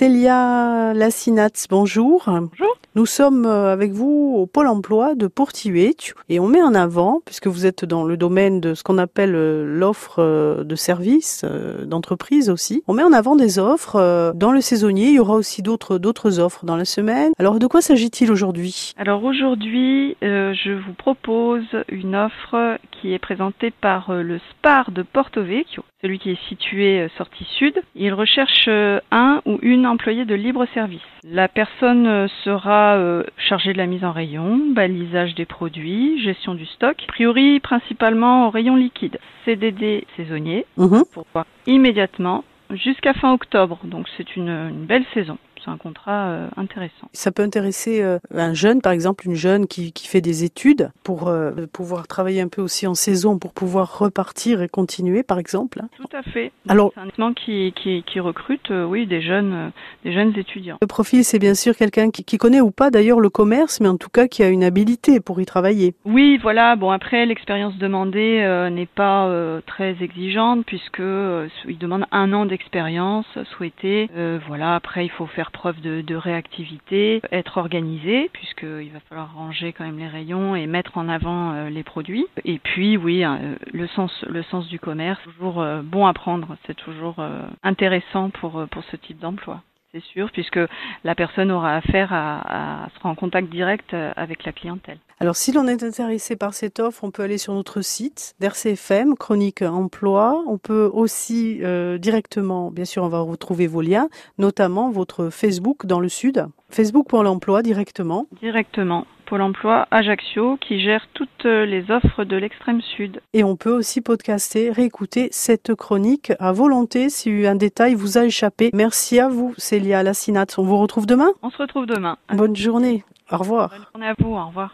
[0.00, 2.24] Célia Lassinat, bonjour.
[2.26, 2.78] Bonjour.
[2.94, 5.94] Nous sommes euh, avec vous au Pôle emploi de Portier
[6.30, 9.34] et on met en avant, puisque vous êtes dans le domaine de ce qu'on appelle
[9.34, 11.44] euh, l'offre euh, de services,
[11.84, 15.08] d'entreprise aussi, on met en avant des offres dans le saisonnier.
[15.08, 17.32] Il y aura aussi d'autres d'autres offres dans la semaine.
[17.38, 18.94] Alors de quoi s'agit-il aujourd'hui?
[18.96, 25.42] Alors aujourd'hui, je vous propose une offre qui est présentée par le SPAR de Porto
[25.42, 27.74] Vecchio, celui qui est situé sortie sud.
[27.94, 28.68] Il recherche
[29.10, 31.00] un ou une employée de libre service.
[31.24, 36.66] La personne sera euh, chargé de la mise en rayon, balisage des produits, gestion du
[36.66, 41.04] stock, a priori principalement au rayon liquide, CDD saisonnier, mhm.
[41.12, 41.26] pour
[41.66, 47.08] immédiatement jusqu'à fin octobre, donc c'est une belle saison c'est un contrat euh, intéressant.
[47.12, 50.90] Ça peut intéresser euh, un jeune, par exemple, une jeune qui, qui fait des études
[51.04, 55.38] pour euh, pouvoir travailler un peu aussi en saison, pour pouvoir repartir et continuer, par
[55.38, 55.80] exemple.
[55.82, 55.88] Hein.
[55.96, 56.52] Tout à fait.
[56.68, 59.72] Alors, c'est un établissement qui, qui, qui recrute, oui, des jeunes,
[60.04, 60.78] des jeunes étudiants.
[60.80, 63.88] Le profil, c'est bien sûr quelqu'un qui, qui, connaît ou pas d'ailleurs le commerce, mais
[63.88, 65.94] en tout cas qui a une habilité pour y travailler.
[66.04, 66.76] Oui, voilà.
[66.76, 69.30] Bon, après, l'expérience demandée n'est pas
[69.66, 73.26] très exigeante puisque il demande un an d'expérience
[73.56, 74.08] souhaitée.
[74.46, 74.74] voilà.
[74.74, 79.98] Après, il faut faire preuve de, réactivité, être organisé, puisqu'il va falloir ranger quand même
[79.98, 82.26] les rayons et mettre en avant euh, les produits.
[82.44, 86.56] Et puis, oui, euh, le, sens, le sens du commerce, toujours euh, bon à prendre,
[86.66, 87.16] c'est toujours
[87.62, 89.62] intéressant pour, pour ce type d'emploi
[89.92, 90.60] c'est sûr, puisque
[91.04, 94.98] la personne aura affaire à, à, sera en contact direct avec la clientèle.
[95.22, 99.16] Alors, si l'on est intéressé par cette offre, on peut aller sur notre site d'RCFM,
[99.16, 100.42] Chronique Emploi.
[100.46, 105.84] On peut aussi euh, directement, bien sûr, on va retrouver vos liens, notamment votre Facebook
[105.84, 106.46] dans le Sud.
[106.70, 108.28] Facebook pour l'emploi directement.
[108.40, 109.06] Directement.
[109.30, 113.20] Pôle emploi Ajaccio qui gère toutes les offres de l'extrême sud.
[113.32, 118.24] Et on peut aussi podcaster, réécouter cette chronique à volonté si un détail vous a
[118.24, 118.70] échappé.
[118.74, 120.46] Merci à vous, Célia Lassinat.
[120.58, 122.16] On vous retrouve demain On se retrouve demain.
[122.34, 123.04] Bonne journée.
[123.30, 123.68] Au revoir.
[123.68, 124.34] Bonne journée à vous.
[124.34, 124.68] Au revoir.